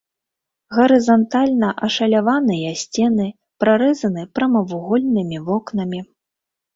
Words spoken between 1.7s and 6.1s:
ашаляваныя сцены прарэзаны прамавугольнымі вокнамі.